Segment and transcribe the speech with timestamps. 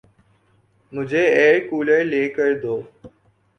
[0.93, 2.75] مجھے air cooler لے کر دو